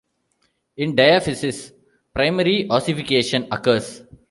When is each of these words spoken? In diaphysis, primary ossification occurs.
In 0.77 0.95
diaphysis, 0.95 1.71
primary 2.11 2.67
ossification 2.71 3.47
occurs. 3.51 4.01